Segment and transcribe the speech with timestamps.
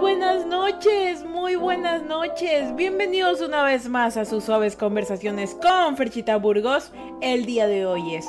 [0.00, 2.74] Buenas noches, muy buenas noches.
[2.74, 6.90] Bienvenidos una vez más a sus suaves conversaciones con Ferchita Burgos.
[7.20, 8.26] El día de hoy es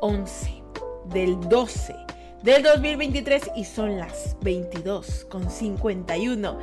[0.00, 0.62] 11
[1.06, 1.94] del 12
[2.42, 6.58] del 2023 y son las 22 con 51.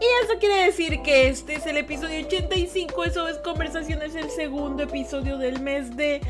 [0.00, 4.84] Y eso quiere decir que este es el episodio 85 de Suaves Conversaciones, el segundo
[4.84, 6.20] episodio del mes de...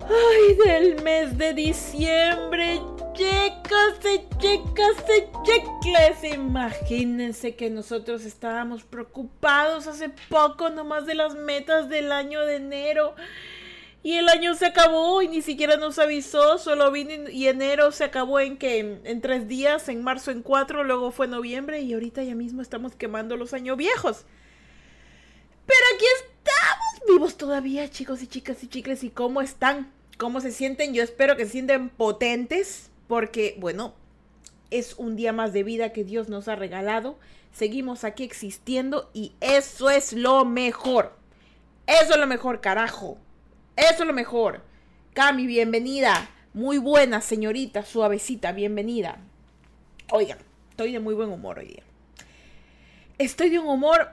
[0.00, 2.80] Ay, del mes de diciembre.
[3.22, 4.00] Chicos,
[4.40, 4.96] chicos,
[5.44, 6.34] chicles.
[6.34, 13.14] Imagínense que nosotros estábamos preocupados hace poco nomás de las metas del año de enero.
[14.02, 18.02] Y el año se acabó y ni siquiera nos avisó, solo vino y enero se
[18.02, 22.24] acabó en que en, tres días, en marzo en cuatro, luego fue noviembre y ahorita
[22.24, 24.24] ya mismo estamos quemando los años viejos.
[25.66, 29.04] Pero aquí estamos vivos todavía, chicos y chicas y chicles.
[29.04, 29.92] ¿Y cómo están?
[30.18, 30.92] ¿Cómo se sienten?
[30.92, 33.92] Yo espero que se sienten potentes porque, bueno,
[34.70, 37.18] es un día más de vida que Dios nos ha regalado.
[37.52, 41.14] Seguimos aquí existiendo y eso es lo mejor.
[41.86, 43.18] Eso es lo mejor, carajo.
[43.76, 44.62] Eso es lo mejor.
[45.12, 46.30] Cami, bienvenida.
[46.54, 49.18] Muy buena, señorita, suavecita, bienvenida.
[50.10, 50.38] Oigan,
[50.70, 51.82] estoy de muy buen humor hoy día.
[53.18, 54.08] Estoy de un humor.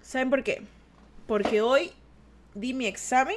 [0.00, 0.62] ¿Saben por qué?
[1.26, 1.92] Porque hoy
[2.54, 3.36] di mi examen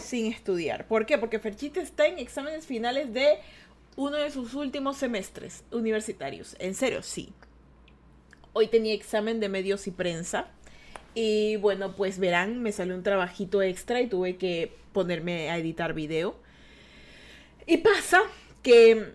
[0.00, 0.86] sin estudiar.
[0.86, 1.18] ¿Por qué?
[1.18, 3.40] Porque Ferchita está en exámenes finales de
[3.96, 6.54] uno de sus últimos semestres universitarios.
[6.58, 7.32] En serio, sí.
[8.52, 10.48] Hoy tenía examen de medios y prensa.
[11.14, 15.94] Y bueno, pues verán, me salió un trabajito extra y tuve que ponerme a editar
[15.94, 16.36] video.
[17.66, 18.20] Y pasa
[18.62, 19.14] que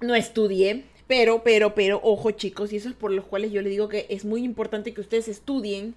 [0.00, 3.70] no estudié, pero, pero, pero, ojo chicos, y eso es por los cuales yo les
[3.70, 5.94] digo que es muy importante que ustedes estudien,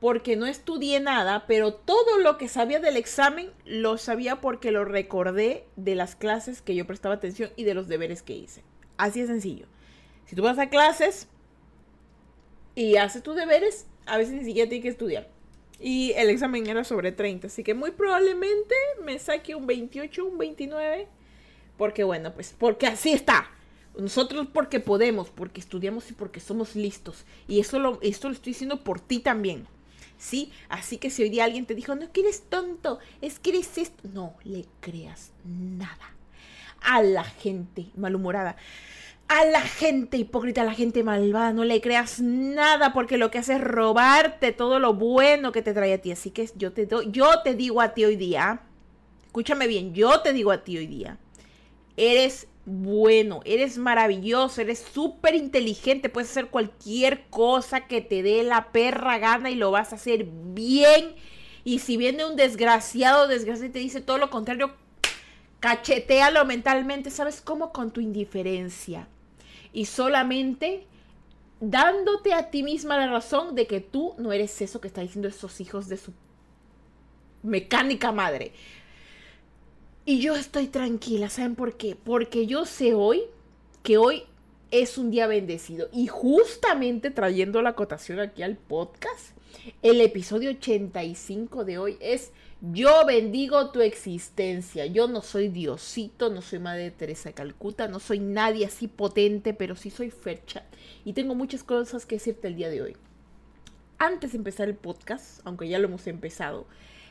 [0.00, 4.84] porque no estudié nada, pero todo lo que sabía del examen lo sabía porque lo
[4.86, 8.64] recordé de las clases que yo prestaba atención y de los deberes que hice.
[8.96, 9.66] Así de sencillo.
[10.24, 11.28] Si tú vas a clases
[12.74, 15.28] y haces tus deberes, a veces ni siquiera tienes que estudiar.
[15.78, 20.38] Y el examen era sobre 30, así que muy probablemente me saque un 28, un
[20.38, 21.08] 29,
[21.76, 23.50] porque bueno, pues porque así está.
[23.98, 27.24] Nosotros porque podemos, porque estudiamos y porque somos listos.
[27.48, 29.66] Y eso lo, esto lo estoy diciendo por ti también.
[30.20, 30.52] ¿Sí?
[30.68, 33.78] Así que si hoy día alguien te dijo, no, que eres tonto, es que eres
[33.78, 36.14] esto, no le creas nada
[36.82, 38.56] a la gente malhumorada
[39.30, 43.38] a la gente hipócrita, a la gente malvada, no le creas nada porque lo que
[43.38, 46.10] hace es robarte todo lo bueno que te trae a ti.
[46.10, 48.62] Así que yo te doy, yo te digo a ti hoy día,
[49.26, 51.16] escúchame bien, yo te digo a ti hoy día,
[51.96, 58.70] eres bueno, eres maravilloso, eres súper inteligente, puedes hacer cualquier cosa que te dé la
[58.70, 61.16] perra gana y lo vas a hacer bien.
[61.64, 64.72] Y si viene un desgraciado, desgraciado y te dice todo lo contrario,
[65.58, 67.72] cachetealo mentalmente, ¿sabes cómo?
[67.72, 69.08] Con tu indiferencia
[69.72, 70.86] y solamente
[71.60, 75.28] dándote a ti misma la razón de que tú no eres eso que está diciendo
[75.28, 76.12] esos hijos de su
[77.42, 78.52] mecánica madre.
[80.04, 81.94] Y yo estoy tranquila, ¿saben por qué?
[81.94, 83.24] Porque yo sé hoy
[83.82, 84.24] que hoy
[84.70, 85.88] es un día bendecido.
[85.92, 89.36] Y justamente trayendo la acotación aquí al podcast,
[89.82, 94.86] el episodio 85 de hoy es yo bendigo tu existencia.
[94.86, 99.54] Yo no soy Diosito, no soy Madre Teresa de Calcuta, no soy nadie así potente,
[99.54, 100.64] pero sí soy Fercha.
[101.04, 102.96] Y tengo muchas cosas que decirte el día de hoy.
[103.98, 106.66] Antes de empezar el podcast, aunque ya lo hemos empezado,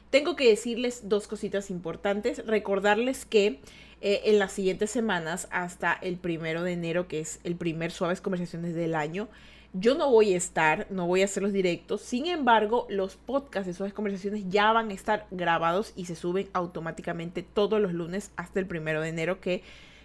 [0.10, 2.46] tengo que decirles dos cositas importantes.
[2.46, 3.60] Recordarles que
[4.02, 8.22] eh, en las siguientes semanas, hasta el primero de enero, que es el primer Suaves
[8.22, 9.28] Conversaciones del año,
[9.74, 12.02] yo no voy a estar, no voy a hacer los directos.
[12.02, 16.50] Sin embargo, los podcasts de esas conversaciones ya van a estar grabados y se suben
[16.54, 19.62] automáticamente todos los lunes hasta el primero de enero que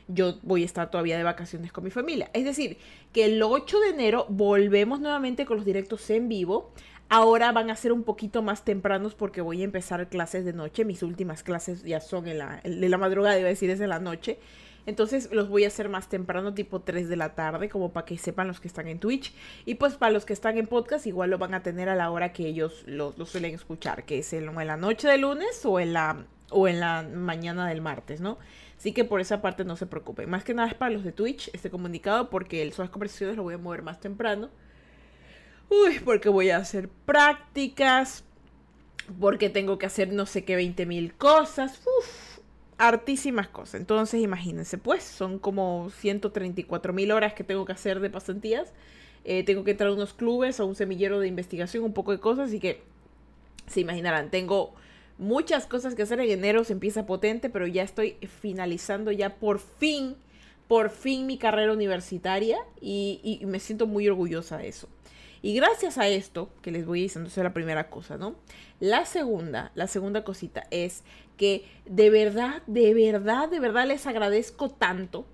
[0.07, 2.31] yo voy a estar todavía de vacaciones con mi familia.
[2.35, 2.77] Es decir,
[3.13, 6.71] que el 8 de enero volvemos nuevamente con los directos en vivo.
[7.17, 10.85] Ahora van a ser un poquito más tempranos porque voy a empezar clases de noche.
[10.85, 13.87] Mis últimas clases ya son en la, de la madrugada, iba a decir, es de
[13.87, 14.41] la noche.
[14.85, 18.19] Entonces los voy a hacer más temprano, tipo 3 de la tarde, como para que
[18.19, 19.33] sepan los que están en Twitch.
[19.65, 22.11] Y pues para los que están en podcast, igual lo van a tener a la
[22.11, 25.79] hora que ellos lo, suelen escuchar, que es en, en la noche de lunes o
[25.79, 28.39] en la, o en la mañana del martes, ¿no?
[28.77, 30.29] Así que por esa parte no se preocupen.
[30.29, 33.45] Más que nada es para los de Twitch este comunicado, porque el las conversaciones lo
[33.45, 34.51] voy a mover más temprano.
[35.69, 38.25] Uy, porque voy a hacer prácticas,
[39.21, 41.81] porque tengo que hacer no sé qué 20 mil cosas.
[41.81, 42.35] Uf
[42.79, 43.81] hartísimas cosas.
[43.81, 48.73] Entonces, imagínense, pues, son como 134 mil horas que tengo que hacer de pasantías.
[49.25, 52.21] Eh, tengo que entrar a unos clubes, a un semillero de investigación, un poco de
[52.21, 52.83] cosas, así que
[53.67, 54.75] se imaginarán, tengo
[55.17, 59.61] muchas cosas que hacer en enero, se empieza potente, pero ya estoy finalizando ya por
[59.61, 60.17] fin
[60.69, 64.89] por fin mi carrera universitaria y, me siento muy orgullosa de eso.
[65.45, 68.35] Y gracias a esto, que les voy diciendo, esa es la primera cosa, ¿no?
[68.81, 71.03] La segunda, la segunda cosita es
[71.37, 75.27] que de verdad, de verdad, de verdad les agradezco tanto,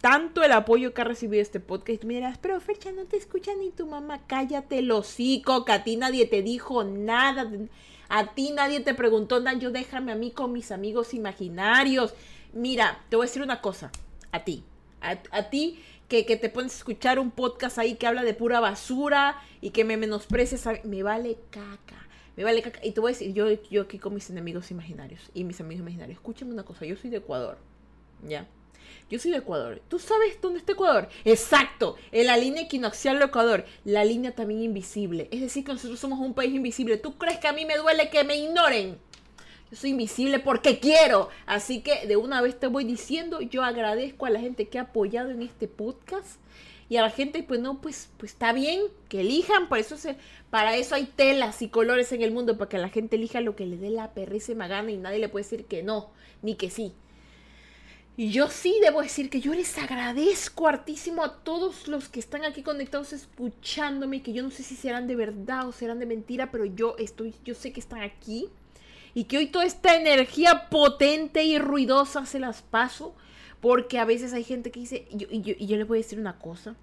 [0.00, 2.04] tanto el apoyo que ha recibido este podcast.
[2.04, 5.82] Me dirás, pero Fecha, no te escucha ni tu mamá, cállate el hocico, que a
[5.82, 7.50] ti nadie te dijo nada,
[8.08, 12.14] a ti nadie te preguntó nada, yo déjame a mí con mis amigos imaginarios.
[12.52, 13.90] Mira, te voy a decir una cosa,
[14.30, 14.62] a ti,
[15.00, 19.40] a, ti que, te pones a escuchar un podcast ahí que habla de pura basura
[19.60, 22.06] y que me menosprecies, me vale caca.
[22.36, 22.80] Me vale caca.
[22.82, 25.82] Y te voy a decir, yo, yo aquí con mis enemigos imaginarios y mis amigos
[25.82, 27.58] imaginarios, escúchame una cosa, yo soy de Ecuador,
[28.26, 28.46] ¿ya?
[29.10, 29.82] Yo soy de Ecuador.
[29.88, 31.08] ¿Tú sabes dónde está Ecuador?
[31.24, 35.28] Exacto, en la línea equinoxial de Ecuador, la línea también invisible.
[35.30, 36.96] Es decir, que nosotros somos un país invisible.
[36.96, 38.98] ¿Tú crees que a mí me duele que me ignoren?
[39.70, 41.28] Yo soy invisible porque quiero.
[41.46, 44.82] Así que de una vez te voy diciendo, yo agradezco a la gente que ha
[44.82, 46.40] apoyado en este podcast.
[46.90, 49.68] Y a la gente, pues no, pues, pues está bien que elijan.
[49.76, 50.16] Eso se,
[50.48, 53.56] para eso hay telas y colores en el mundo, para que la gente elija lo
[53.56, 56.10] que le dé la perrísima gana y nadie le puede decir que no,
[56.40, 56.94] ni que sí.
[58.16, 62.44] Y yo sí debo decir que yo les agradezco hartísimo a todos los que están
[62.44, 66.50] aquí conectados escuchándome, que yo no sé si serán de verdad o serán de mentira,
[66.50, 68.48] pero yo estoy, yo sé que están aquí
[69.14, 73.14] y que hoy toda esta energía potente y ruidosa se las paso.
[73.60, 76.20] Porque a veces hay gente que dice, y yo, y yo, yo voy a decir
[76.20, 76.76] una cosa.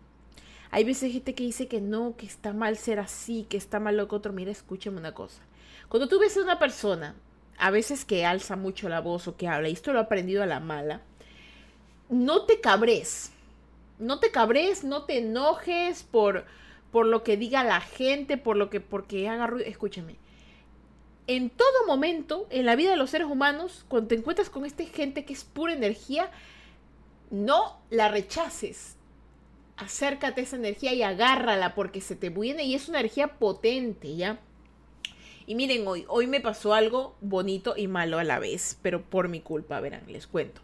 [0.71, 3.95] Hay veces gente que dice que no, que está mal ser así, que está mal
[3.95, 4.33] lo que otro.
[4.33, 5.41] Mira, escúchame una cosa.
[5.87, 7.15] Cuando tú ves a una persona,
[7.57, 10.43] a veces que alza mucho la voz o que habla, y esto lo he aprendido
[10.43, 11.01] a la mala,
[12.09, 13.31] no te cabres.
[13.97, 16.43] No te cabres, no te enojes por,
[16.91, 19.65] por lo que diga la gente, por lo que porque haga ruido.
[19.65, 20.17] Escúchame
[21.27, 24.83] en todo momento, en la vida de los seres humanos, cuando te encuentras con esta
[24.85, 26.29] gente que es pura energía,
[27.31, 28.95] no la rechaces.
[29.77, 34.15] Acércate a esa energía y agárrala porque se te viene y es una energía potente,
[34.15, 34.39] ¿ya?
[35.47, 39.27] Y miren, hoy, hoy me pasó algo bonito y malo a la vez, pero por
[39.27, 40.61] mi culpa, verán, les cuento.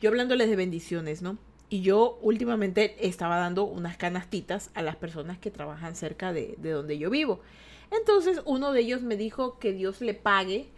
[0.00, 1.38] Yo hablándoles de bendiciones, ¿no?
[1.68, 6.70] Y yo últimamente estaba dando unas canastitas a las personas que trabajan cerca de, de
[6.70, 7.40] donde yo vivo.
[7.98, 10.68] Entonces uno de ellos me dijo que Dios le pague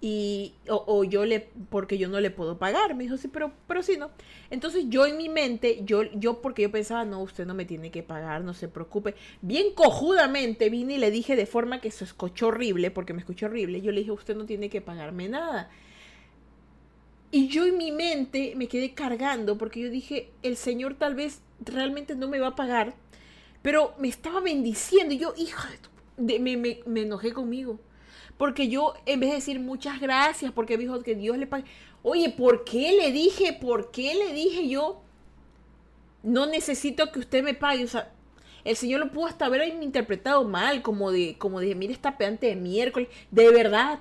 [0.00, 2.94] y o, yo le porque yo no le puedo pagar.
[2.94, 4.10] Me dijo sí pero pero sí no
[4.50, 7.90] entonces yo en mi mente yo yo porque yo pensaba no usted no me tiene
[7.90, 12.04] que pagar no se preocupe bien cojudamente vine y le dije de forma que se
[12.04, 13.80] escuchó horrible porque me escuchó horrible.
[13.80, 15.70] Yo le dije usted no tiene que pagarme nada
[17.30, 21.40] y yo en mi mente me quedé cargando porque yo dije el señor tal vez
[21.64, 22.94] realmente no me va a pagar
[23.62, 27.78] pero me estaba bendiciendo y yo hija de tu me, enojé conmigo.
[28.36, 31.64] Porque yo, en vez de decir muchas gracias, porque me dijo que Dios le pague.
[32.02, 33.52] Oye, ¿por qué le dije?
[33.52, 35.00] ¿Por qué le dije yo?
[36.22, 37.84] No necesito que usted me pague.
[37.84, 38.12] O sea,
[38.64, 42.48] el Señor lo pudo hasta haber interpretado mal, como de, como de, mire esta peante
[42.48, 43.08] de miércoles.
[43.30, 44.00] De verdad,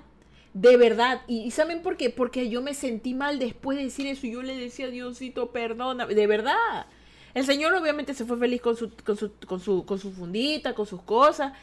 [0.53, 1.21] de verdad.
[1.27, 2.09] Y, ¿saben por qué?
[2.09, 4.25] Porque yo me sentí mal después de decir eso.
[4.25, 6.07] Y yo le decía, Diosito, perdona.
[6.07, 6.87] De verdad.
[7.35, 10.73] El Señor obviamente se fue feliz con su, con su, con su, con su fundita,
[10.73, 11.53] con sus cosas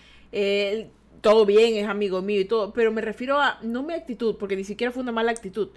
[1.21, 4.56] todo bien, es amigo mío y todo, pero me refiero a, no mi actitud, porque
[4.56, 5.69] ni siquiera fue una mala actitud,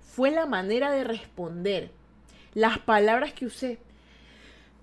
[0.00, 1.90] fue la manera de responder,
[2.54, 3.78] las palabras que usé.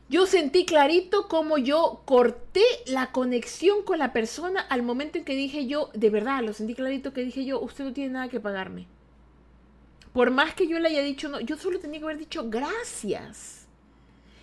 [0.10, 5.36] Yo sentí clarito como yo corté la conexión con la persona al momento en que
[5.36, 8.40] dije yo, de verdad, lo sentí clarito que dije yo, usted no tiene nada que
[8.40, 8.88] pagarme.
[10.12, 13.68] Por más que yo le haya dicho no, yo solo tenía que haber dicho gracias.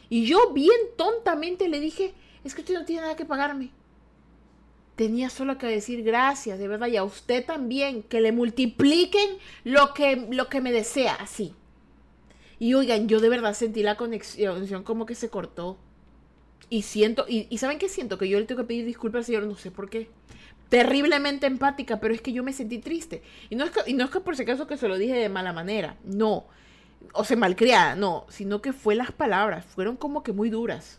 [0.09, 3.73] Y yo bien tontamente le dije, es que usted no tiene nada que pagarme
[4.97, 9.95] tenía solo que decir gracias, de verdad, y a usted también, que le multipliquen lo
[9.95, 11.55] que, lo que me desea, así.
[12.59, 15.79] Y oigan, yo de verdad sentí la conexión como que se cortó.
[16.71, 18.19] Y siento, y, ¿saben qué siento?
[18.19, 20.09] Que yo le tengo que pedir disculpas al Señor, no sé por qué.
[20.71, 23.23] Terriblemente empática, pero es que yo me sentí triste.
[23.51, 25.15] Y no es que, y no es que por si acaso que se lo dije
[25.15, 26.47] de mala manera, no.
[27.13, 28.27] O se malcriada, no.
[28.31, 30.99] Sino que fue las palabras, fueron como que muy duras.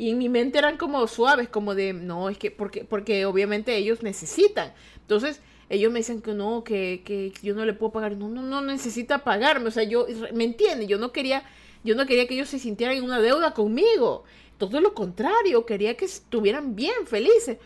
[0.00, 3.76] Y en mi mente eran como suaves, como de, no, es que, porque, porque obviamente
[3.76, 4.72] ellos necesitan.
[5.02, 8.16] Entonces, ellos me dicen que no, que, que, yo no le puedo pagar.
[8.16, 9.68] No, no, no necesita pagarme.
[9.68, 10.86] O sea, yo, ¿me entiende?
[10.86, 11.42] Yo no quería,
[11.84, 14.24] yo no quería que ellos se sintieran en una deuda conmigo.
[14.56, 17.58] Todo lo contrario, quería que estuvieran bien, felices.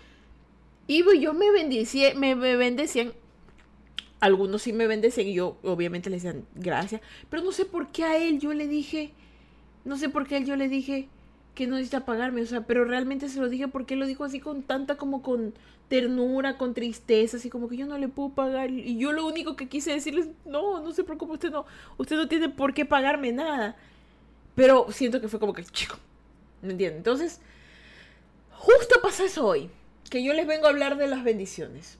[0.88, 3.12] Y yo me bendecía, me, me bendecían.
[4.18, 7.00] Algunos sí me bendecían y yo obviamente les decían gracias.
[7.30, 9.12] Pero no sé por qué a él yo le dije,
[9.84, 11.08] no sé por qué a él yo le dije,
[11.54, 14.40] que no necesita pagarme, o sea, pero realmente se lo dije porque lo dijo así
[14.40, 15.54] con tanta como con
[15.88, 19.54] ternura, con tristeza, así como que yo no le puedo pagar y yo lo único
[19.54, 23.32] que quise decirles, no, no se preocupe usted no, usted no tiene por qué pagarme
[23.32, 23.76] nada.
[24.54, 25.96] Pero siento que fue como que, chico,
[26.62, 26.98] ¿me entienden?
[26.98, 27.40] Entonces,
[28.52, 29.68] justo pasa eso hoy,
[30.10, 31.98] que yo les vengo a hablar de las bendiciones.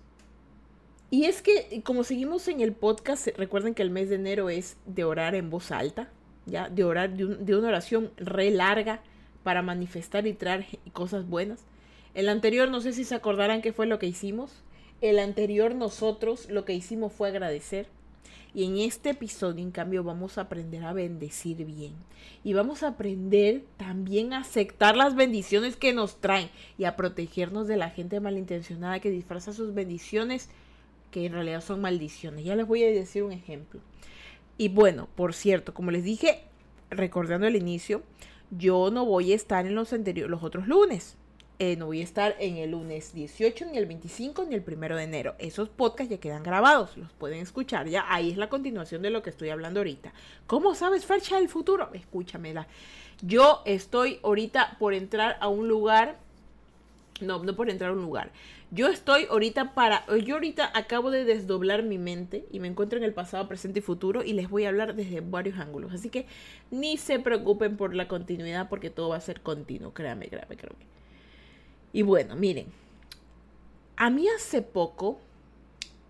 [1.10, 4.76] Y es que, como seguimos en el podcast, recuerden que el mes de enero es
[4.86, 6.08] de orar en voz alta,
[6.46, 9.00] ya, de orar de, de una oración re larga
[9.44, 11.60] para manifestar y traer cosas buenas.
[12.14, 14.50] El anterior, no sé si se acordarán qué fue lo que hicimos.
[15.00, 17.86] El anterior nosotros lo que hicimos fue agradecer.
[18.54, 21.92] Y en este episodio, en cambio, vamos a aprender a bendecir bien.
[22.44, 27.66] Y vamos a aprender también a aceptar las bendiciones que nos traen y a protegernos
[27.66, 30.50] de la gente malintencionada que disfraza sus bendiciones,
[31.10, 32.44] que en realidad son maldiciones.
[32.44, 33.80] Ya les voy a decir un ejemplo.
[34.56, 36.42] Y bueno, por cierto, como les dije,
[36.90, 38.02] recordando el inicio,
[38.56, 41.16] yo no voy a estar en los, anteriores, los otros lunes.
[41.60, 44.96] Eh, no voy a estar en el lunes 18, ni el 25, ni el primero
[44.96, 45.36] de enero.
[45.38, 48.04] Esos podcasts ya quedan grabados, los pueden escuchar ya.
[48.08, 50.12] Ahí es la continuación de lo que estoy hablando ahorita.
[50.48, 51.90] ¿Cómo sabes, fecha del futuro?
[51.92, 52.66] Escúchamela.
[53.22, 56.18] Yo estoy ahorita por entrar a un lugar.
[57.20, 58.32] No, no por entrar a un lugar.
[58.74, 60.04] Yo estoy ahorita para.
[60.24, 63.82] Yo ahorita acabo de desdoblar mi mente y me encuentro en el pasado, presente y
[63.82, 65.94] futuro y les voy a hablar desde varios ángulos.
[65.94, 66.26] Así que
[66.72, 69.94] ni se preocupen por la continuidad porque todo va a ser continuo.
[69.94, 70.86] Créame, créame, créame.
[71.92, 72.66] Y bueno, miren,
[73.96, 75.20] a mí hace poco,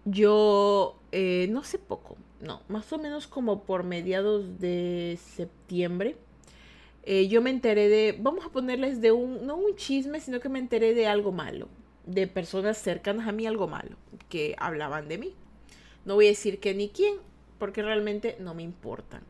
[0.06, 6.16] yo, eh, no sé poco, no, más o menos como por mediados de septiembre,
[7.02, 10.49] eh, yo me enteré de, vamos a ponerles de un, no un chisme, sino que
[10.49, 11.68] me enteré de algo malo,
[12.06, 13.96] de personas cercanas a mí, algo malo,
[14.28, 15.34] que hablaban de mí.
[16.04, 17.16] No voy a decir que ni quién,
[17.58, 19.23] porque realmente no me importan.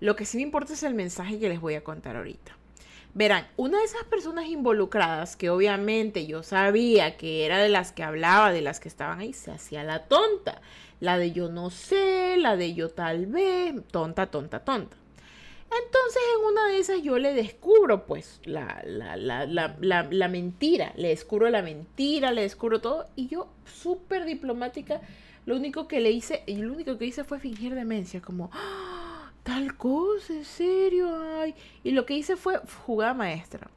[0.00, 2.56] Lo que sí me importa es el mensaje que les voy a contar ahorita.
[3.14, 8.02] Verán, una de esas personas involucradas, que obviamente yo sabía que era de las que
[8.02, 10.62] hablaba, de las que estaban ahí, se hacía la tonta.
[10.98, 14.96] La de yo no sé, la de yo tal vez, tonta, tonta, tonta.
[15.84, 19.46] Entonces en una de esas yo le descubro pues la, la, la,
[19.80, 25.00] la, mentira, le descubro la mentira, le descubro todo y yo súper diplomática,
[25.46, 28.50] lo único que le hice, y lo único que hice fue fingir demencia, como...
[28.52, 28.92] ¡Ah!
[29.42, 31.08] tal cosa, en serio,
[31.40, 31.54] ay.
[31.82, 33.68] Y lo que hice fue jugada maestra.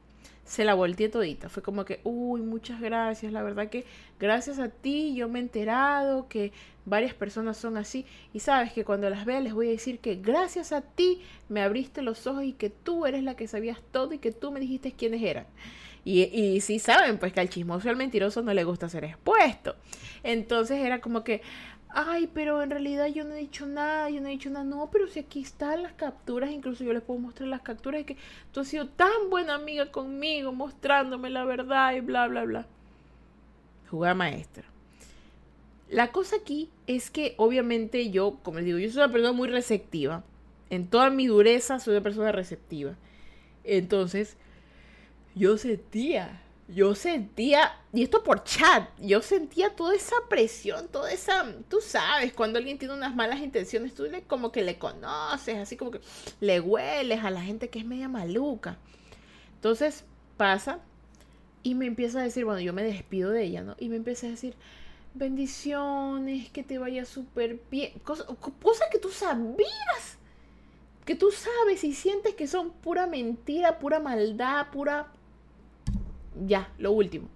[0.46, 1.48] Se la volteé todita.
[1.48, 3.32] Fue como que, uy, muchas gracias.
[3.32, 3.84] La verdad que
[4.18, 6.52] gracias a ti yo me he enterado que
[6.84, 8.06] varias personas son así.
[8.32, 11.60] Y sabes que cuando las vea les voy a decir que gracias a ti me
[11.62, 14.60] abriste los ojos y que tú eres la que sabías todo y que tú me
[14.60, 15.46] dijiste quiénes eran.
[16.04, 19.02] Y, y sí saben, pues que al chismoso y al mentiroso no le gusta ser
[19.02, 19.74] expuesto.
[20.22, 21.42] Entonces era como que,
[21.88, 24.90] ay, pero en realidad yo no he dicho nada, yo no he dicho nada, no,
[24.90, 28.16] pero si aquí están las capturas, incluso yo les puedo mostrar las capturas de que
[28.52, 32.66] tú has sido tan buena amiga conmigo, mostrándome la verdad y bla, bla, bla.
[33.90, 34.64] Jugada maestra.
[35.88, 39.48] La cosa aquí es que obviamente yo, como les digo, yo soy una persona muy
[39.48, 40.24] receptiva.
[40.68, 42.96] En toda mi dureza soy una persona receptiva.
[43.62, 44.36] Entonces,
[45.36, 51.46] yo sentía yo sentía, y esto por chat, yo sentía toda esa presión, toda esa,
[51.68, 55.76] tú sabes, cuando alguien tiene unas malas intenciones, tú le, como que le conoces, así
[55.76, 56.00] como que
[56.40, 58.78] le hueles a la gente que es media maluca.
[59.54, 60.04] Entonces
[60.36, 60.80] pasa
[61.62, 63.76] y me empieza a decir, bueno, yo me despido de ella, ¿no?
[63.78, 64.54] Y me empieza a decir,
[65.14, 68.26] bendiciones, que te vaya súper bien, cosas
[68.60, 70.18] cosa que tú sabías,
[71.04, 75.12] que tú sabes y sientes que son pura mentira, pura maldad, pura
[76.44, 77.28] ya, lo último.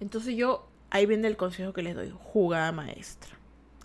[0.00, 3.38] Entonces yo, ahí viene el consejo que les doy, jugada maestra.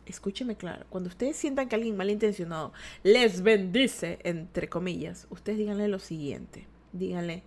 [0.06, 6.00] Escúcheme claro, cuando ustedes sientan que alguien malintencionado les bendice, entre comillas, ustedes díganle lo
[6.00, 7.44] siguiente, díganle,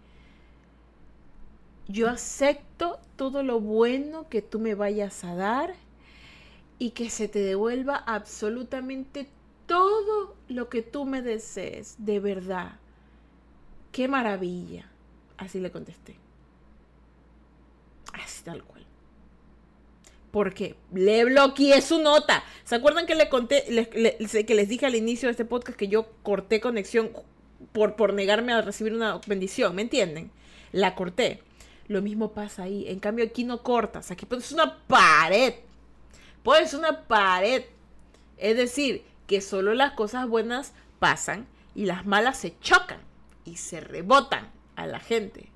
[1.89, 5.75] yo acepto todo lo bueno que tú me vayas a dar
[6.79, 9.29] y que se te devuelva absolutamente
[9.67, 12.79] todo lo que tú me desees, de verdad.
[13.91, 14.91] Qué maravilla.
[15.37, 16.17] Así le contesté.
[18.13, 18.85] Así tal cual.
[20.31, 22.43] Porque le bloqueé su nota.
[22.65, 26.09] ¿Se acuerdan que le conté, que les dije al inicio de este podcast que yo
[26.23, 27.11] corté conexión
[27.73, 29.75] por, por negarme a recibir una bendición?
[29.75, 30.31] ¿Me entienden?
[30.73, 31.43] La corté.
[31.89, 32.87] Lo mismo pasa ahí.
[32.89, 34.11] En cambio, aquí no cortas.
[34.11, 35.55] Aquí pones una pared.
[36.43, 37.65] Pones una pared.
[38.39, 43.01] Es decir, que solo las cosas buenas pasan y las malas se chocan
[43.45, 45.51] y se rebotan a la gente.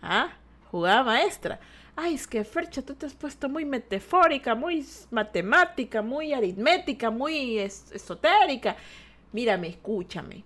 [0.00, 0.32] ¿Ah?
[0.70, 1.60] Jugada maestra
[1.96, 7.58] ay, es que Fercha, tú te has puesto muy metafórica, muy matemática, muy aritmética, muy
[7.58, 8.76] esotérica.
[9.32, 10.44] Mírame, escúchame.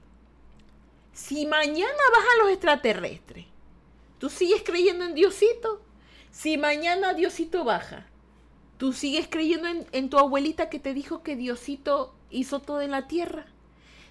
[1.13, 3.47] Si mañana bajan los extraterrestres,
[4.19, 5.83] ¿tú sigues creyendo en Diosito?
[6.31, 8.07] Si mañana Diosito baja,
[8.77, 12.91] ¿tú sigues creyendo en, en tu abuelita que te dijo que Diosito hizo todo en
[12.91, 13.47] la tierra?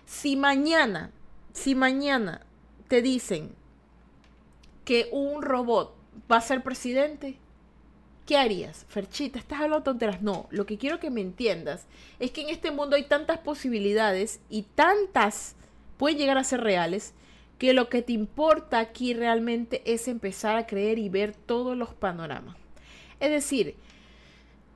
[0.06, 1.12] Si mañana
[1.56, 2.42] si mañana
[2.90, 3.56] te dicen
[4.84, 5.96] que un robot
[6.32, 7.38] va a ser presidente,
[8.26, 8.86] ¿qué harías?
[8.90, 10.22] Ferchita, estás hablando tonteras.
[10.22, 11.86] No, lo que quiero que me entiendas
[12.20, 15.56] es que en este mundo hay tantas posibilidades y tantas
[15.98, 17.14] pueden llegar a ser reales
[17.58, 21.94] que lo que te importa aquí realmente es empezar a creer y ver todos los
[21.94, 22.58] panoramas.
[23.20, 23.76] Es decir,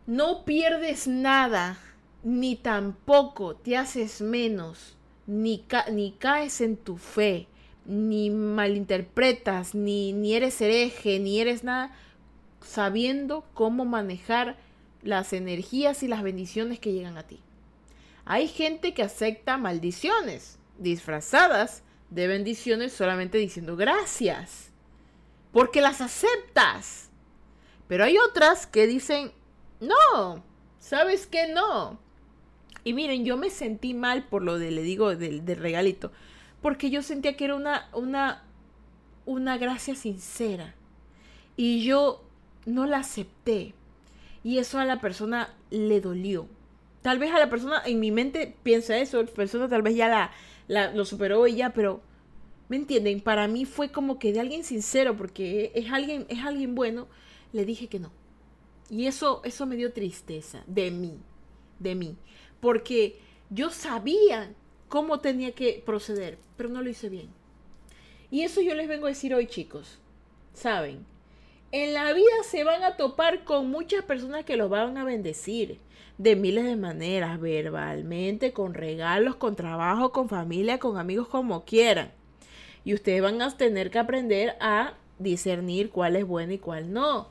[0.08, 1.78] no pierdes nada,
[2.24, 4.96] ni tampoco te haces menos,
[5.28, 7.48] ni, ni caes en tu fe,
[7.86, 11.96] ni malinterpretas, ni, ni eres hereje, ni eres nada,
[12.62, 14.58] sabiendo cómo manejar
[15.02, 17.40] las energías y las bendiciones que llegan a ti.
[18.26, 24.72] Hay gente que acepta maldiciones disfrazadas de bendiciones solamente diciendo gracias,
[25.52, 27.10] porque las aceptas.
[27.88, 29.32] Pero hay otras que dicen,
[29.80, 30.44] no,
[30.80, 32.00] ¿sabes qué no?
[32.84, 36.12] Y miren, yo me sentí mal por lo de, le digo, del, del regalito,
[36.62, 38.44] porque yo sentía que era una, una,
[39.26, 40.76] una gracia sincera.
[41.56, 42.24] Y yo
[42.66, 43.74] no la acepté.
[44.44, 46.48] Y eso a la persona le dolió.
[47.02, 50.32] Tal vez a la persona, en mi mente piensa eso, la persona tal vez ya
[50.68, 52.02] la, lo superó y ya, pero
[52.68, 53.22] ¿me entienden?
[53.22, 57.08] Para mí fue como que de alguien sincero, porque es alguien, es alguien bueno,
[57.54, 58.12] le dije que no.
[58.90, 61.18] Y eso, eso me dio tristeza de mí,
[61.80, 62.18] de mí,
[62.60, 64.54] porque yo sabía
[64.90, 67.30] cómo tenía que proceder, pero no lo hice bien.
[68.32, 70.00] Y eso yo les vengo a decir hoy, chicos.
[70.54, 71.06] ¿Saben?
[71.72, 75.80] En la vida se van a topar con muchas personas que los van a bendecir
[76.18, 82.12] de miles de maneras, verbalmente, con regalos, con trabajo, con familia, con amigos, como quieran.
[82.84, 87.30] Y ustedes van a tener que aprender a discernir cuál es bueno y cuál no.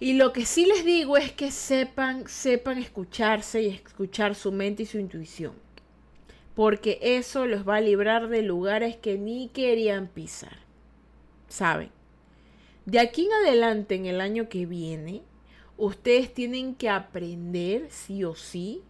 [0.00, 4.82] Y lo que sí les digo es que sepan, sepan escucharse y escuchar su mente
[4.82, 5.63] y su intuición.
[6.54, 10.58] Porque eso los va a librar de lugares que ni querían pisar.
[11.48, 11.90] ¿Saben?
[12.86, 15.22] De aquí en adelante, en el año que viene,
[15.76, 18.82] ustedes tienen que aprender, sí o sí,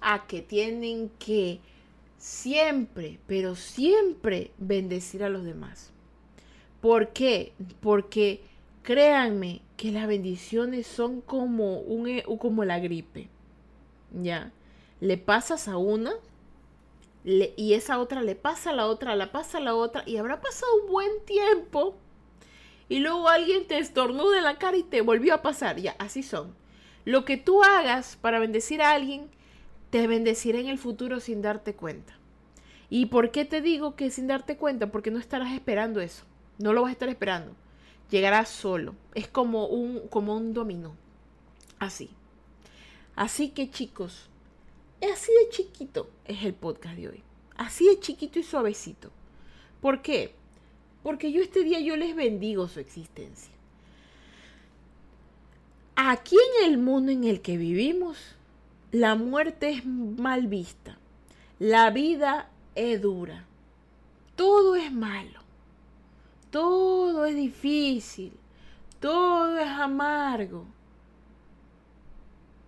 [0.00, 1.60] a que tienen que
[2.18, 5.92] siempre, pero siempre bendecir a los demás.
[6.80, 7.52] ¿Por qué?
[7.80, 8.42] Porque
[8.82, 13.28] créanme que las bendiciones son como, un, e, como la gripe.
[14.22, 14.52] ¿Ya?
[15.00, 16.12] Le pasas a una
[17.24, 20.40] y esa otra le pasa a la otra, la pasa a la otra y habrá
[20.40, 21.96] pasado un buen tiempo
[22.88, 25.76] y luego alguien te estornuda en la cara y te volvió a pasar.
[25.76, 26.54] Ya, así son.
[27.04, 29.28] Lo que tú hagas para bendecir a alguien,
[29.90, 32.14] te bendecirá en el futuro sin darte cuenta.
[32.90, 34.90] ¿Y por qué te digo que sin darte cuenta?
[34.90, 36.24] Porque no estarás esperando eso.
[36.58, 37.52] No lo vas a estar esperando.
[38.10, 38.94] Llegará solo.
[39.14, 40.94] Es como un, como un dominó.
[41.78, 42.10] Así.
[43.16, 44.28] Así que chicos,
[45.10, 47.22] así de chiquito es el podcast de hoy.
[47.56, 49.10] Así de chiquito y suavecito.
[49.80, 50.34] ¿Por qué?
[51.04, 53.52] porque yo este día yo les bendigo su existencia.
[55.94, 58.16] Aquí en el mundo en el que vivimos,
[58.90, 60.96] la muerte es mal vista,
[61.58, 63.44] la vida es dura,
[64.34, 65.40] todo es malo,
[66.50, 68.32] todo es difícil,
[68.98, 70.64] todo es amargo.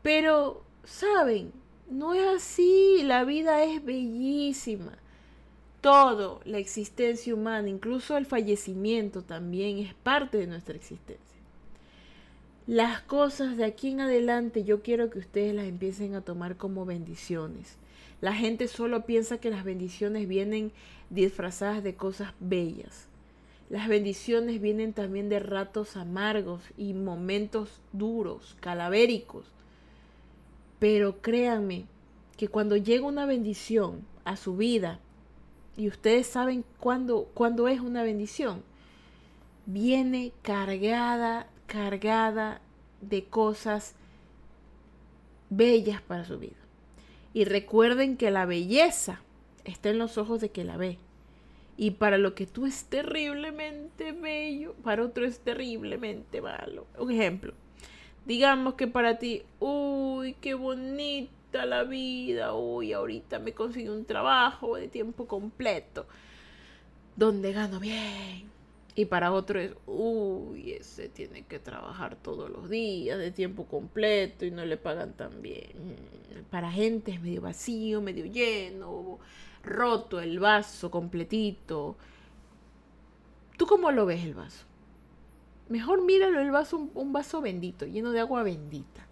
[0.02, 1.52] Pero, ¿saben?
[1.90, 4.98] No es así, la vida es bellísima
[5.86, 11.22] todo la existencia humana, incluso el fallecimiento también es parte de nuestra existencia.
[12.66, 16.84] Las cosas de aquí en adelante yo quiero que ustedes las empiecen a tomar como
[16.84, 17.76] bendiciones.
[18.20, 20.72] La gente solo piensa que las bendiciones vienen
[21.10, 23.06] disfrazadas de cosas bellas.
[23.70, 29.46] Las bendiciones vienen también de ratos amargos y momentos duros, calavéricos.
[30.78, 31.86] Pero créanme
[32.36, 35.00] que cuando llega una bendición a su vida,
[35.76, 38.62] y ustedes saben cuándo, cuándo es una bendición.
[39.66, 42.60] Viene cargada, cargada
[43.00, 43.94] de cosas
[45.50, 46.56] bellas para su vida.
[47.34, 49.20] Y recuerden que la belleza
[49.64, 50.98] está en los ojos de que la ve.
[51.76, 56.86] Y para lo que tú es terriblemente bello, para otro es terriblemente malo.
[56.98, 57.52] Un ejemplo.
[58.26, 61.30] Digamos que para ti, uy, qué bonito
[61.64, 66.06] la vida, uy, ahorita me consigo un trabajo de tiempo completo,
[67.14, 68.50] donde gano bien.
[68.96, 74.44] Y para otro es, uy, ese tiene que trabajar todos los días de tiempo completo
[74.44, 75.96] y no le pagan tan bien.
[76.50, 79.20] Para gente es medio vacío, medio lleno,
[79.62, 81.96] roto el vaso completito.
[83.56, 84.65] ¿Tú cómo lo ves el vaso?
[85.68, 89.06] Mejor míralo el vaso, un vaso bendito, lleno de agua bendita,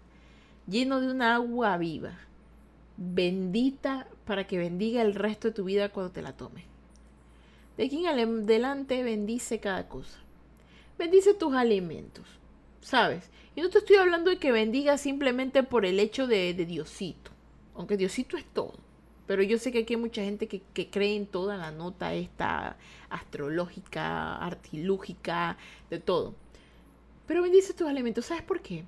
[0.67, 2.17] lleno de una agua viva
[2.97, 6.63] bendita para que bendiga el resto de tu vida cuando te la tomes.
[7.77, 10.19] De aquí en adelante bendice cada cosa.
[10.97, 12.25] Bendice tus alimentos,
[12.81, 13.29] ¿sabes?
[13.55, 17.31] Y no te estoy hablando de que bendiga simplemente por el hecho de, Diosito,
[17.75, 18.75] aunque Diosito es todo.
[19.27, 22.13] Pero yo sé que aquí hay mucha gente que, que, cree en toda la nota
[22.13, 22.77] esta
[23.09, 25.57] astrológica, artilúgica,
[25.89, 26.35] de todo.
[27.27, 28.25] Pero bendice tus alimentos.
[28.25, 28.83] ¿Sabes por qué?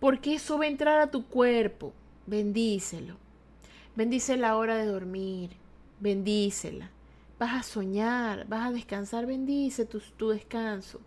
[0.00, 1.92] Porque eso va a entrar a tu cuerpo.
[2.26, 3.16] Bendícelo.
[3.96, 5.50] Bendice la hora de dormir.
[6.00, 6.90] Bendícela.
[7.38, 9.26] Vas a soñar, vas a descansar.
[9.26, 11.00] Bendice tu, tu descanso.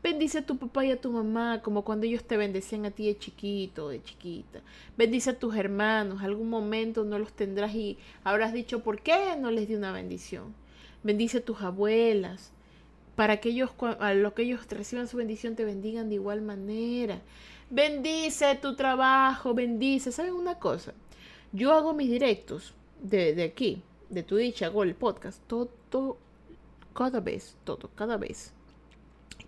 [0.00, 3.06] Bendice a tu papá y a tu mamá, como cuando ellos te bendecían a ti
[3.06, 4.60] de chiquito, de chiquita.
[4.96, 6.22] Bendice a tus hermanos.
[6.22, 10.54] Algún momento no los tendrás y habrás dicho, ¿por qué no les di una bendición?
[11.02, 12.52] Bendice a tus abuelas
[13.18, 17.20] para que ellos, a lo que ellos reciban su bendición, te bendigan de igual manera.
[17.68, 20.12] Bendice tu trabajo, bendice.
[20.12, 20.94] ¿Saben una cosa?
[21.50, 26.16] Yo hago mis directos de, aquí, de tu dicha, hago el podcast, todo, todo,
[26.94, 28.52] cada vez, todo, cada vez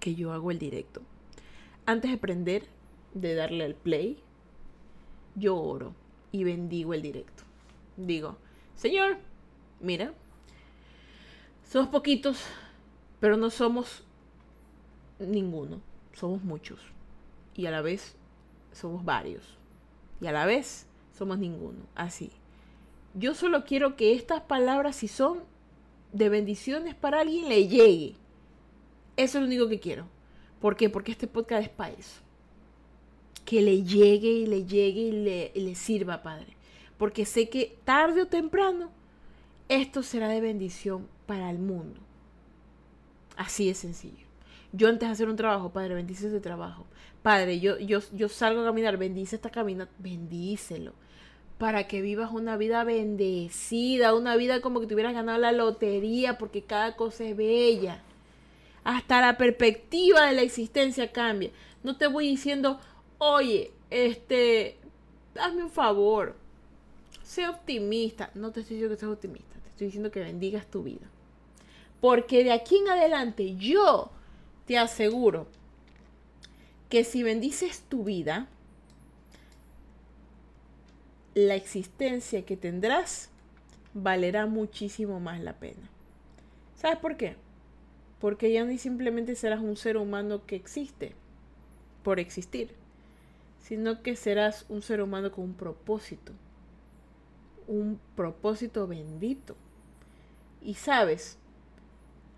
[0.00, 1.00] que yo hago el directo.
[1.87, 2.64] Antes de prender,
[3.14, 4.18] de darle al play,
[5.37, 5.94] yo oro
[6.33, 7.44] y bendigo el directo.
[7.96, 8.37] Digo,
[8.74, 9.18] Señor,
[9.78, 10.12] mira,
[11.70, 12.44] somos poquitos,
[13.20, 14.02] pero no somos
[15.18, 15.80] ninguno,
[16.14, 16.80] somos muchos.
[17.54, 18.16] Y a la vez
[18.72, 19.59] somos varios.
[20.20, 21.80] Y a la vez somos ninguno.
[21.94, 22.30] Así.
[23.14, 25.40] Yo solo quiero que estas palabras, si son
[26.12, 28.14] de bendiciones para alguien, le llegue.
[29.16, 30.06] Eso es lo único que quiero.
[30.61, 30.88] ¿Por qué?
[30.88, 32.20] Porque este podcast es para eso.
[33.44, 36.56] Que le llegue y le llegue y le, y le sirva, Padre.
[36.96, 38.90] Porque sé que tarde o temprano
[39.68, 42.00] esto será de bendición para el mundo.
[43.40, 44.26] Así de sencillo.
[44.74, 46.85] Yo antes de hacer un trabajo, Padre, bendice ese trabajo.
[47.22, 50.92] Padre, yo, yo, yo salgo a caminar, bendice esta caminata, bendícelo.
[51.57, 56.64] Para que vivas una vida bendecida, una vida como que tuvieras ganado la lotería, porque
[56.64, 58.03] cada cosa es bella.
[58.85, 61.50] Hasta la perspectiva de la existencia cambia.
[61.83, 62.79] No te voy diciendo,
[63.16, 64.76] oye, este,
[65.40, 66.37] hazme un favor,
[67.22, 68.31] sé optimista.
[68.35, 71.09] No te estoy diciendo que seas optimista, te estoy diciendo que bendigas tu vida.
[72.00, 74.10] Porque de aquí en adelante yo
[74.66, 75.46] te aseguro
[76.88, 78.48] que si bendices tu vida,
[81.34, 83.30] la existencia que tendrás
[83.94, 85.88] valerá muchísimo más la pena.
[86.74, 87.36] ¿Sabes por qué?
[88.20, 91.14] Porque ya ni simplemente serás un ser humano que existe
[92.02, 92.74] por existir,
[93.60, 96.32] sino que serás un ser humano con un propósito,
[97.66, 99.56] un propósito bendito.
[100.62, 101.38] Y sabes,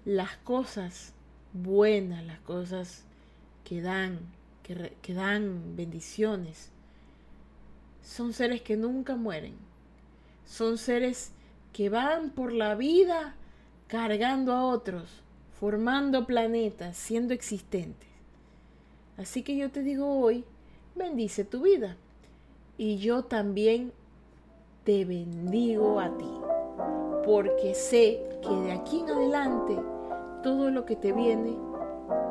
[0.04, 1.12] las cosas
[1.52, 3.04] buenas, las cosas
[3.64, 4.18] que dan,
[4.62, 6.70] que, que, dan bendiciones,
[8.02, 9.54] son seres que nunca mueren.
[10.44, 11.32] Son seres
[11.72, 13.34] que van por la vida
[13.86, 15.22] cargando a otros,
[15.58, 18.08] formando planetas, siendo existentes.
[19.16, 20.44] Así que yo te digo hoy,
[20.94, 21.96] bendice tu vida.
[22.76, 23.92] Y yo también
[24.84, 26.51] te bendigo a ti.
[27.24, 29.78] Porque sé que de aquí en adelante
[30.42, 31.56] todo lo que te viene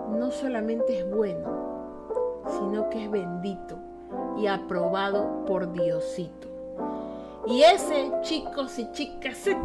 [0.10, 3.78] no solamente es bueno, sino que es bendito
[4.38, 6.48] y aprobado por Diosito.
[7.48, 9.58] Y ese, chicos y chicas, ese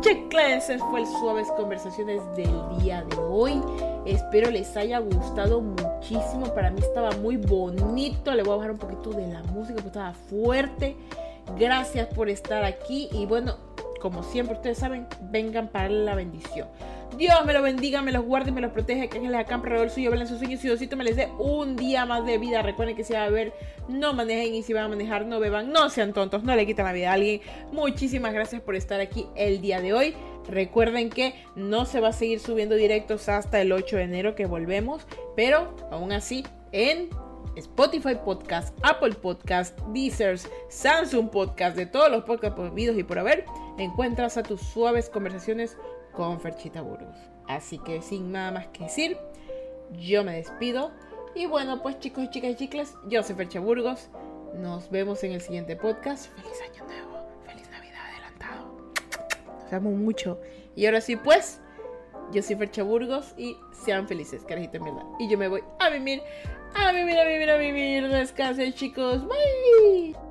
[0.57, 3.61] ese fue el Suaves Conversaciones del día de hoy.
[4.07, 6.47] Espero les haya gustado muchísimo.
[6.55, 8.33] Para mí estaba muy bonito.
[8.33, 10.97] Le voy a bajar un poquito de la música porque estaba fuerte.
[11.59, 13.11] Gracias por estar aquí.
[13.13, 13.57] Y bueno,
[14.01, 16.69] como siempre ustedes saben, vengan para la bendición.
[17.17, 19.91] Dios me lo bendiga, me los guarde y me los protege, que les acampe alrededor
[19.91, 22.63] suyo, velen sus sueños y Diosito me les dé un día más de vida.
[22.63, 23.55] Recuerden que si va a beber,
[23.89, 26.85] no manejen y si van a manejar, no beban, no sean tontos, no le quiten
[26.85, 27.41] la vida a alguien.
[27.73, 30.15] Muchísimas gracias por estar aquí el día de hoy.
[30.49, 34.47] Recuerden que no se va a seguir subiendo directos hasta el 8 de enero que
[34.47, 37.09] volvemos, pero aún así en
[37.57, 40.39] Spotify Podcast, Apple Podcast, Deezer,
[40.69, 43.45] Samsung Podcast, de todos los podcasts prohibidos y por haber,
[43.79, 45.77] encuentras a tus suaves conversaciones
[46.13, 47.17] con Ferchita Burgos.
[47.49, 49.19] Así que sin nada más que decir,
[49.93, 50.93] yo me despido.
[51.35, 54.09] Y bueno, pues chicos chicas y chicles, yo soy Fercha Burgos.
[54.55, 56.27] Nos vemos en el siguiente podcast.
[56.35, 58.93] Feliz año nuevo, feliz Navidad adelantado.
[59.63, 60.41] Nos amo mucho.
[60.75, 61.61] Y ahora sí, pues,
[62.33, 65.05] yo soy Fercha Burgos y sean felices, carajito en verdad.
[65.19, 66.23] Y yo me voy a vivir,
[66.75, 68.09] a vivir, a vivir, a vivir.
[68.09, 69.27] Descansen, chicos.
[69.27, 70.26] Bye.